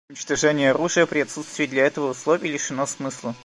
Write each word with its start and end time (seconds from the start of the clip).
Уничтожение 0.09 0.71
оружия 0.71 1.05
при 1.05 1.19
отсутствии 1.19 1.67
для 1.67 1.85
этого 1.85 2.09
условий 2.09 2.49
лишено 2.51 2.87
смысла. 2.87 3.35